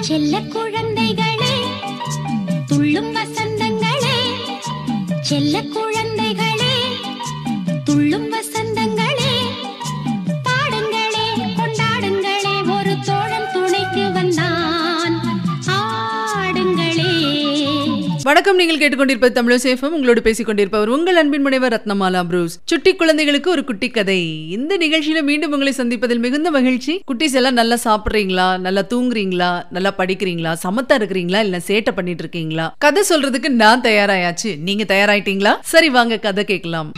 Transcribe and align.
செல்ல 0.00 0.40
குழந்தைகளே 0.54 1.54
துள்ளும் 2.66 3.10
வசந்தங்களே 3.16 4.18
செல்ல 5.22 5.62
குழந்தை 5.66 5.93
வணக்கம். 18.26 18.56
நீங்கள் 18.56 18.78
கேட்டுக்கொண்டிருப்பது 18.78 19.32
தமிழ் 19.32 19.60
சேஃபம். 19.62 19.94
உங்களோடு 19.96 20.22
பேசிக் 20.22 20.46
கொண்டிருப்பவர் 20.46 20.88
உங்கள் 20.88 21.16
அன்பின் 21.16 21.42
முனைவர் 21.42 21.72
ரத்னமாலா 21.72 22.24
புரூஸ். 22.24 22.58
சுட்டி 22.64 22.94
குழந்தைகளுக்கு 22.94 23.50
ஒரு 23.50 23.64
குட்டி 23.64 23.88
கதை. 23.88 24.50
இந்த 24.50 24.76
நிகழ்ச்சியில 24.76 25.22
மீண்டும் 25.22 25.52
உங்களை 25.52 25.72
சந்திப்பதில் 25.76 26.18
மிகுந்த 26.18 26.50
மகிழ்ச்சி. 26.50 27.02
குட்டிஸ் 27.12 27.32
எல்லாம் 27.32 27.52
நல்லா 27.52 27.76
சாப்பிடுறீங்களா? 27.84 28.58
நல்லா 28.58 28.80
தூங்குறீங்களா? 28.80 29.62
நல்லா 29.70 29.94
படிக்கிறீங்களா? 29.98 30.56
சமத்தா 30.62 30.96
இருக்கிறீங்களா? 31.00 31.40
இல்ல 31.40 31.60
சேட்டை 31.66 31.92
பண்ணிட்டு 31.94 32.22
இருக்கீங்களா? 32.24 32.74
கதை 32.78 33.02
சொல்றதுக்கு 33.08 33.48
நான் 33.48 33.80
தயாராயாச்சு. 33.80 34.58
நீங்க 34.58 34.84
தயாராயிட்டீங்களா? 34.94 35.54
சரி 35.60 35.90
வாங்க 35.90 36.18
கதை 36.18 36.44
கேட்கலாம். 36.44 36.92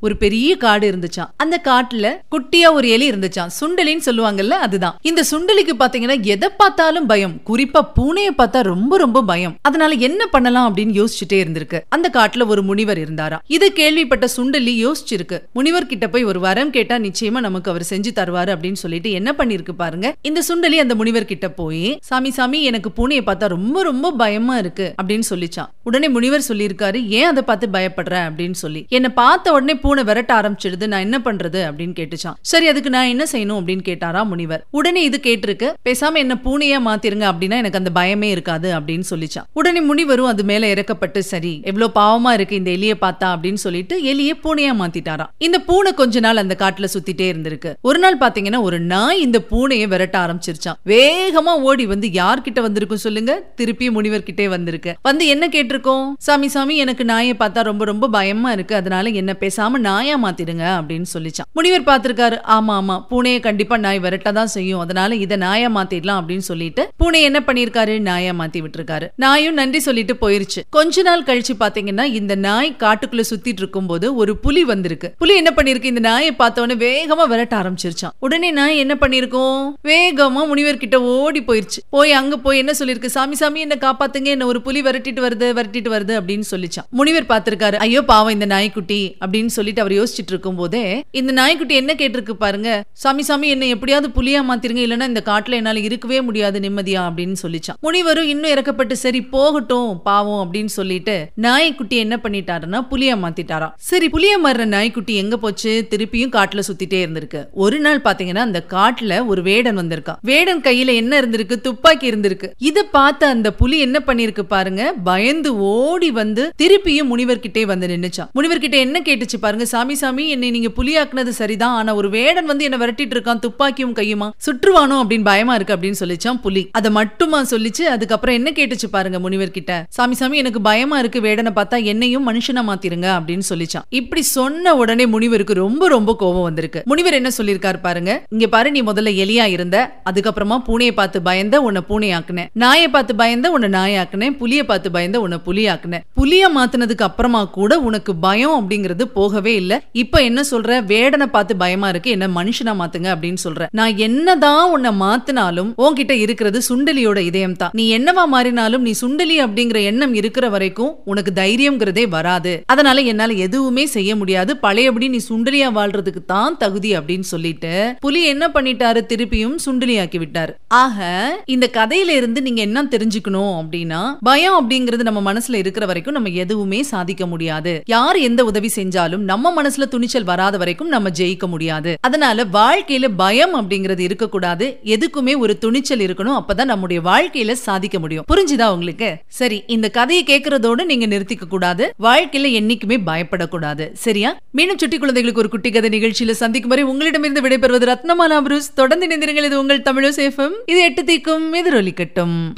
ஒரு 0.00 0.16
பெரிய 0.16 0.56
காடு 0.56 0.90
இருந்துச்சாம். 0.90 1.30
அந்த 1.36 1.60
காட்டுல 1.64 2.12
குட்டியா 2.30 2.72
ஒரு 2.72 2.88
எலி 2.88 3.10
இருந்துச்சாம். 3.10 3.50
சுண்டலின்னு 3.60 4.06
சொல்லுவாங்கல்ல 4.06 4.48
அதுதான். 4.48 4.98
இந்த 5.02 5.24
சுண்டலிக்கு 5.30 5.74
பாத்தீங்கன்னா 5.78 6.22
எதை 6.22 6.48
பார்த்தாலும் 6.56 7.06
பயம். 7.06 7.40
குறிப்பா 7.46 7.80
பூனையை 7.96 8.32
பார்த்தா 8.38 8.60
ரொம்ப 8.60 8.96
ரொம்ப 8.96 9.22
பயம். 9.22 9.56
அதனால 9.62 9.94
என்ன 9.94 10.26
பண்ணலாம் 10.26 10.76
அப்படின்னு 10.76 10.98
யோசிச்சுட்டே 11.00 11.38
இருந்திருக்கு. 11.44 11.80
அந்த 11.88 12.10
காட்டுல 12.12 12.46
ஒரு 12.46 12.62
முனிவர் 12.62 12.98
இருந்தாரா 12.98 13.38
இது 13.46 13.72
கேள்விப்பட்ட 13.72 14.28
சுண்டலி 14.36 14.74
யோசிச்சிருக்கு. 14.84 15.40
முனிவர் 15.52 15.86
கிட்ட 15.86 16.08
போய் 16.08 16.24
ஒரு 16.24 16.40
வரம் 16.40 16.70
கேட்டா 16.70 16.96
நிச்சயமா 16.96 17.40
நமக்கு 17.40 17.70
அவர் 17.70 17.86
செஞ்சு 17.90 18.10
தருவாரு 18.14 18.54
அப்படின்னு 18.54 18.80
சொல்லிட்டு 18.84 19.10
என்ன 19.10 19.34
பண்ணிருக்கு 19.38 19.72
பாருங்க. 19.72 20.14
இந்த 20.22 20.42
சுண்டலி 20.48 20.78
அந்த 20.84 20.94
முனிவர் 20.94 21.24
கிட்ட 21.24 21.50
போய் 21.50 21.98
சாமி 22.02 22.30
சாமி 22.30 22.62
எனக்கு 22.62 22.90
பூனையை 22.96 23.22
பார்த்தா 23.26 23.46
ரொம்ப 23.46 23.82
ரொம்ப 23.82 24.10
பயமா 24.10 24.58
இருக்கு 24.58 24.94
அப்படின்னு 25.02 25.22
சொல்லிச்சான் 25.30 25.70
உடனே 25.82 26.08
முனிவர் 26.08 26.44
சொல்லியிருக்காரு 26.48 27.06
ஏன் 27.06 27.24
அதை 27.24 27.42
பார்த்து 27.42 27.68
பயப்படுற? 27.72 28.14
அப்படின்னு 28.14 28.52
சொல்லி. 28.52 28.86
என்னை 28.88 29.10
பார்த்த 29.10 29.52
உடனே 29.52 29.74
பூனை 29.74 30.04
விரட்ட 30.04 30.40
ஆரம்பிச்சிடுது. 30.40 30.86
நான் 30.86 31.00
என்ன 31.00 31.20
பண்றது? 31.24 31.58
அப்படின்னு 31.70 31.94
கேட்டுச்சான். 32.00 32.34
சரி 32.40 32.68
அதுக்கு 32.68 32.90
நான் 32.90 33.06
என்ன 33.06 33.24
செய்யணும்? 33.32 33.60
அப்படின்னு 33.60 33.80
கேட்டாரா 33.84 34.24
முனிவர். 34.24 34.64
உடனே 34.70 35.02
இது 35.02 35.20
கேட்டிருக்கு. 35.22 35.72
பேசாம 35.84 36.14
என்ன 36.14 36.38
பூனையா 36.44 36.78
மாத்திருங்க 36.88 37.32
அப்படின்னா 37.32 37.56
எனக்கு 37.56 37.78
அந்த 37.78 37.90
பயமே 37.94 38.22
இருக்காது 38.22 38.80
அப்படின்னு 38.80 39.02
சொல்லிச்சான். 39.10 39.44
உடனே 39.52 39.80
முனிவரும் 39.80 40.26
அது 40.26 40.44
மேல 40.44 40.66
இறக்கப்பட்டு 40.66 41.18
சரி 41.18 41.60
எவ்வளவு 41.64 41.92
பாவமா 42.00 42.32
இருக்கு 42.32 42.56
இந்த 42.56 42.70
எலியை 42.70 42.94
பார்த்தா? 43.00 43.24
அப்படின்னு 43.24 43.54
சொல்லிட்டு 43.54 44.02
எலியை 44.02 44.38
பூனையா 44.44 44.74
மாத்திட்டாராம். 44.80 45.28
இந்த 45.38 45.58
பூனை 45.58 45.94
கொஞ்ச 45.94 46.20
நாள் 46.20 46.36
அந்த 46.36 46.56
காட்டுல 46.58 46.86
சுத்திட்டே 46.94 47.32
இருந்திருக்கு. 47.32 47.74
ஒரு 47.80 47.98
நாள் 47.98 48.18
பாத்தீங்கன்னா 48.18 48.60
ஒரு 48.60 48.80
நாய் 48.80 49.20
இந்த 49.20 49.42
பூனையை 49.50 49.88
விரட்ட 49.88 50.18
ஆரம்பிச்சிருச்சான் 50.26 50.78
வேகமா 50.86 51.54
ஓடி 51.60 51.86
வந்து 51.86 52.08
யார்கிட்ட 52.08 52.60
வந்திருக்கும் 52.60 52.98
சொல்லுங்க? 52.98 53.52
திருப்பி 53.54 53.90
முனிவர் 53.90 54.22
கிட்டே 54.22 54.48
வந்திருக்கு. 54.48 54.94
வந்து 55.02 55.26
என்ன 55.26 55.48
இருக்கும். 55.80 56.06
சாமி 56.18 56.48
சாமி 56.48 56.74
எனக்கு 56.76 57.04
நாயை 57.04 57.34
பார்த்தா 57.38 57.60
ரொம்ப 57.62 57.84
ரொம்ப 57.84 58.08
பயமா 58.08 58.52
இருக்கு. 58.52 58.74
அதனால 58.74 59.08
என்ன 59.20 59.32
பேசாம 59.40 59.78
நாயா 59.88 60.16
மாத்திடுங்க 60.24 60.64
அப்படின்னு 60.78 61.08
சொல்லிச்சான். 61.12 61.48
முனிவர் 61.52 61.86
பார்த்திருக்காரு. 61.90 62.36
ஆமா 62.56 62.74
ஆமா. 62.80 62.96
பூனையை 63.10 63.40
கண்டிப்பா 63.40 63.76
நாய் 63.76 64.00
விரட்ட 64.00 64.32
தான் 64.32 64.50
செய்யும். 64.54 64.80
அதனால 64.80 65.14
இதை 65.24 65.36
நாயா 65.36 65.68
மாத்திடலாம் 65.76 66.18
அப்படின்னு 66.20 66.46
சொல்லிட்டு 66.50 66.82
பூனை 66.96 67.20
என்ன 67.28 67.38
பண்ணிருக்காரு 67.46 67.94
நாயா 68.08 68.32
மாத்தி 68.40 68.60
விட்டுருக்காரு. 68.64 69.06
நாயும் 69.16 69.54
நன்றி 69.54 69.80
சொல்லிட்டு 69.80 70.16
போயிருச்சு. 70.22 70.60
கொஞ்ச 70.70 71.02
நாள் 71.02 71.22
கழிச்சு 71.22 71.54
பாத்தீங்கன்னா 71.60 72.04
இந்த 72.20 72.34
நாய் 72.34 72.70
காட்டுக்குள்ள 72.84 73.24
சுத்திட்டு 73.30 73.62
இருக்கும் 73.64 73.86
போது 73.86 74.06
ஒரு 74.14 74.32
புலி 74.44 74.64
வந்திருக்கு. 74.64 75.10
புலி 75.18 75.34
என்ன 75.34 75.52
பண்ணிருக்கு 75.56 75.90
இந்த 75.92 76.00
நாயை 76.08 76.32
பார்த்த 76.32 76.62
உடனே 76.62 76.78
வேகமா 76.86 77.26
விரட்ட 77.32 77.56
ஆரம்பிச்சிருச்சான். 77.60 78.14
உடனே 78.18 78.50
நாய் 78.50 78.82
என்ன 78.84 78.96
பண்ணிருக்கோம் 79.00 79.60
வேகமா 79.90 80.42
முனிவர் 80.52 80.82
கிட்ட 80.84 81.02
ஓடி 81.02 81.40
போயிருச்சு. 81.40 81.80
போய் 81.96 82.12
அங்க 82.20 82.36
போய் 82.36 82.58
என்ன 82.58 82.72
சொல்லிருக்கு 82.78 83.14
சாமி 83.16 83.34
சாமி 83.34 83.60
என்ன 83.60 83.76
காப்பாத்துங்க. 83.80 84.30
என்ன 84.36 84.46
ஒரு 84.46 84.60
புலி 84.66 84.82
விரட்டிட்டு 84.82 85.22
வருது. 85.26 85.48
விரட்டிட்டு 85.60 85.92
வருது 85.96 86.16
அப்படின்னு 86.20 86.48
சொல்லிச்சான். 86.52 86.88
முனிவர் 87.00 87.30
பார்த்திருக்காரு 87.32 87.78
ஐயோ 87.86 88.02
பாவம் 88.12 88.34
இந்த 88.36 88.46
நாய்க்குட்டி 88.54 89.00
அப்படின்னு 89.24 89.52
சொல்லிட்டு 89.58 89.84
அவர் 89.84 89.96
யோசிச்சுட்டு 90.00 90.34
இருக்கும் 90.34 90.58
போதே 90.60 90.84
இந்த 91.20 91.32
நாய்க்குட்டி 91.40 91.74
என்ன 91.82 91.92
கேட்டிருக்கு 92.00 92.34
பாருங்க. 92.44 92.68
சாமி 93.02 93.22
சாமி 93.22 93.48
என்ன 93.48 93.66
எப்படியாவது 93.74 94.08
புலியா 94.16 94.40
மாத்திருங்க 94.50 94.82
இல்லைன்னா 94.86 95.08
இந்த 95.12 95.22
காட்டுல 95.30 95.58
என்னால 95.60 95.80
இருக்கவே 95.88 96.20
முடியாது 96.28 96.58
நிம்மதியா 96.60 97.00
அப்படின்னு 97.08 97.36
சொல்லிச்சான். 97.42 97.78
முனிவரும் 97.80 98.28
இன்னும் 98.32 98.52
இறக்கப்பட்டு 98.54 98.94
சரி 99.04 99.22
போகட்டும் 99.34 99.90
பாவம் 100.02 100.40
அப்படின்னு 100.44 100.72
சொல்லிட்டு 100.78 101.14
நாய்க்குட்டி 101.46 101.96
என்ன 102.04 102.18
பண்ணிட்டாருன்னா 102.24 102.80
புலியா 102.92 103.14
மாத்திட்டாராம். 103.24 103.74
சரி 103.90 104.08
புலியா 104.14 104.36
மாறுற 104.44 104.64
நாய்க்குட்டி 104.74 105.14
எங்க 105.22 105.36
போச்சு? 105.36 105.72
திருப்பியும் 105.90 106.34
காட்டுல 106.36 106.60
சுத்திட்டே 106.68 106.98
இருந்திருக்கு. 107.04 107.40
ஒரு 107.64 107.78
நாள் 107.80 108.04
பாத்தீங்கன்னா 108.04 108.44
அந்த 108.48 108.62
காட்டுல 108.74 109.12
ஒரு 109.26 109.42
வேடன் 109.48 109.78
வந்திருக்கான் 109.80 110.18
வேடன் 110.30 110.60
கையில 110.60 110.94
என்ன 111.02 111.12
இருந்திருக்கு? 111.20 111.56
துப்பாக்கி 111.60 112.06
இருந்திருக்கு. 112.10 112.50
இத 112.70 112.84
பார்த்த 112.96 113.28
அந்த 113.34 113.48
புலி 113.60 113.78
என்ன 113.86 113.98
பண்ணிருக்கு 114.06 114.44
பாருங்க 114.54 114.82
பயந்து 115.08 115.49
ஓடி 115.54 116.10
வந்து 116.10 116.52
திருப்பியும் 116.62 117.10
முனிவர் 117.12 117.40
கிட்டே 117.40 117.64
வந்து 117.64 117.86
நின்னுச்சான். 117.86 118.28
முனிவர் 118.32 118.58
கிட்ட 118.58 118.76
என்ன 118.76 119.00
கேட்டுச்சு 119.00 119.38
பாருங்க 119.40 119.64
சாமி 119.64 119.94
சாமி 119.94 120.28
என்னை 120.28 120.50
நீங்க 120.50 120.68
புலியாக்குனது 120.78 121.28
சரிதான். 121.28 121.74
ஆனா 121.74 121.94
ஒரு 121.94 122.10
வேடன் 122.10 122.44
வந்து 122.44 122.64
என்ன 122.64 122.76
விரட்டிட்டு 122.76 123.16
இருக்கான் 123.16 123.42
துப்பாக்கியும் 123.46 123.94
கையுமா? 123.94 124.30
சுற்றுவானோ 124.46 124.96
அப்படின்னு 125.02 125.24
பயமா 125.24 125.54
இருக்கு 125.54 125.76
அப்படின்னு 125.76 126.00
சொல்லிச்சான் 126.00 126.40
புலி. 126.40 126.68
அதை 126.72 126.90
மட்டுமா 126.90 127.42
சொல்லிச்சு 127.42 127.82
அதுக்கப்புறம் 127.82 128.34
என்ன 128.34 128.50
கேட்டுச்சு 128.50 128.88
பாருங்க 128.90 129.18
முனிவர் 129.18 129.50
கிட்ட 129.50 129.86
சாமி 129.88 130.14
சாமி 130.14 130.36
எனக்கு 130.36 130.60
பயமா 130.60 130.98
இருக்கு 130.98 131.20
வேடனை 131.20 131.52
பார்த்தா 131.58 131.84
என்னையும் 131.84 132.28
மனுஷனா 132.28 132.64
மாத்திருங்க 132.70 133.08
அப்படின்னு 133.16 133.46
சொல்லிச்சான். 133.48 133.86
இப்படி 133.88 134.22
சொன்ன 134.22 134.74
உடனே 134.74 135.06
முனிவருக்கு 135.06 135.54
ரொம்ப 135.54 135.88
ரொம்ப 135.88 136.16
கோபம் 136.16 136.42
வந்திருக்கு. 136.42 136.82
முனிவர் 136.84 137.14
என்ன 137.14 137.30
சொல்லியிருக்காரு 137.38 137.80
பாருங்க 137.80 138.22
இங்க 138.28 138.46
பாரு 138.46 138.70
நீ 138.70 138.82
முதல்ல 138.82 139.10
எலியா 139.24 139.46
இருந்த 139.46 139.76
அதுக்கப்புறமா 140.10 140.58
பூனையை 140.68 140.92
பார்த்து 140.92 141.22
பயந்த 141.22 141.62
உன்னை 141.62 141.82
பூனையாக்குனேன். 141.88 142.48
நாயை 142.52 142.88
பார்த்து 142.88 143.14
பயந்த 143.14 143.50
உன்னை 143.50 143.68
நாயாக்குனேன். 143.70 144.36
புலியை 144.36 144.64
பார்த்து 144.64 144.90
பயந்த 144.90 145.20
உன்னை 145.20 145.39
புலியாக்குன. 145.46 145.98
புலிய 146.14 146.50
மாத்தினதுக்கு 146.56 147.06
அப்புறமா 147.08 147.44
கூட 147.44 147.80
உனக்கு 147.80 148.14
பயம் 148.14 148.56
அப்படிங்கிறது 148.60 149.02
போகவே 149.02 149.54
இல்ல. 149.54 149.82
இப்ப 149.92 150.22
என்ன 150.22 150.40
சொல்ற? 150.50 150.70
வேடனை 150.92 151.26
பார்த்து 151.26 151.56
பயமா 151.56 151.88
இருக்கு. 151.88 152.10
என்ன 152.10 152.26
மனுஷனா 152.28 152.72
மாத்துங்க 152.80 153.08
அப்படின்னு 153.14 153.40
சொல்ற. 153.44 153.66
நான் 153.70 153.96
என்னதான் 153.96 154.70
உன்னை 154.70 154.90
மாத்தினாலும் 155.00 155.70
உன்கிட்ட 155.78 156.10
இருக்கிறது 156.10 156.60
சுண்டலியோட 156.68 157.18
இதயம் 157.18 157.56
தான் 157.56 157.70
நீ 157.72 157.98
என்னவா 157.98 158.24
மாறினாலும் 158.32 158.84
நீ 158.88 158.94
சுண்டலி 159.02 159.36
அப்படிங்கிற 159.46 159.82
எண்ணம் 159.82 160.14
இருக்கிற 160.14 160.48
வரைக்கும் 160.48 160.92
உனக்கு 161.04 161.32
தைரியம்ங்கிறதே 161.34 162.08
வராது. 162.08 162.62
அதனால 162.66 163.00
என்னால 163.00 163.32
எதுவுமே 163.32 163.86
செய்ய 163.86 164.16
முடியாது. 164.16 164.56
பழையபடி 164.56 165.08
நீ 165.08 165.20
சுண்டலியா 165.28 165.68
வாழ்றதுக்கு 165.78 166.24
தான் 166.26 166.56
தகுதி 166.56 166.90
அப்படின்னு 166.98 167.26
சொல்லிட்டு 167.32 167.72
புலி 168.00 168.24
என்ன 168.24 168.48
பண்ணிட்டாரு? 168.48 169.00
திருப்பியும் 169.12 169.56
சுண்டலியாக்கி 169.66 170.18
விட்டாரு. 170.18 170.52
ஆக 170.68 170.98
இந்த 171.46 171.70
கதையில 171.72 172.08
இருந்து 172.08 172.42
நீங்க 172.42 172.60
என்ன 172.60 172.82
தெரிஞ்சுக்கணும் 172.82 173.54
அப்படின்னா 173.60 174.00
பயம் 174.22 174.56
அப்படிங்கிறது 174.60 175.08
நம்ம 175.08 175.29
மனசுல 175.32 175.54
இருக்கிற 175.54 175.86
வரைக்கும் 175.86 176.14
நம்ம 176.14 176.28
எதுவுமே 176.28 176.82
சாதிக்க 176.82 177.26
முடியாது. 177.26 177.82
யார் 177.86 178.16
எந்த 178.16 178.44
உதவி 178.44 178.70
செஞ்சாலும் 178.74 179.16
நம்ம 179.16 179.62
மனசுல 179.62 179.88
துணிச்சல் 179.88 180.24
வராத 180.24 180.56
வரைக்கும் 180.56 180.88
நம்ம 180.88 181.08
ஜெயிக்க 181.08 181.46
முடியாது. 181.46 181.96
அதனால 182.00 182.44
வாழ்க்கையில 182.52 183.08
பயம் 183.16 183.54
அப்படிங்கிறது 183.54 183.98
இருக்கக்கூடாது. 183.98 184.78
எதுக்குமே 184.84 185.38
ஒரு 185.38 185.58
துணிச்சல் 185.58 185.98
இருக்கணும். 185.98 186.40
அப்பதான் 186.40 186.64
நம்முடைய 186.64 187.02
வாழ்க்கையில 187.02 187.52
சாதிக்க 187.52 187.98
முடியும். 187.98 188.24
புரிஞ்சுதா 188.34 188.70
உங்களுக்கு? 188.70 189.16
சரி 189.28 189.62
இந்த 189.66 189.90
கதையை 189.90 190.24
கேட்கறதோட 190.24 190.84
நீங்க 190.84 191.06
நிறுத்திக்க 191.06 191.46
கூடாது. 191.48 191.94
வாழ்க்கையில 192.00 192.48
என்னைக்குமே 192.58 192.98
பயப்படக்கூடாது. 193.06 193.92
சரியா? 193.92 194.36
மீண்டும் 194.50 194.78
சுட்டி 194.78 194.98
குழந்தைகளுக்கு 194.98 195.42
ஒரு 195.42 195.50
குட்டி 195.50 195.70
கதை 195.70 195.90
நிகழ்ச்சியில 195.90 196.30
சந்திக்கும் 196.30 196.70
வரை 196.70 196.84
உங்களிடமிருந்து 196.84 197.40
விடைபெறுவது 197.40 197.94
ரத்னமாலா 197.94 198.40
புரூஸ். 198.40 198.74
தொடர்ந்து 198.74 199.06
இணைந்திருங்கள். 199.06 199.44
இது 199.44 199.60
உங்கள் 199.60 199.80
தமிழோ 199.80 200.10
சேஃபம் 200.16 200.52
இது 200.66 200.80
எட்டு 200.80 201.02
தீக்கும் 201.02 201.54
எதிரொலிக்கட்டும். 201.54 202.52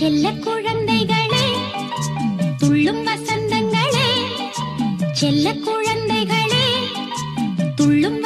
செல்ல 0.00 0.26
குழந்தைகளே 0.44 1.46
துள்ளும் 2.58 3.02
வசந்தங்களே 3.06 4.06
செல்ல 5.12 5.52
குழந்தைகளே 5.66 6.66
துள்ளும் 7.74 8.19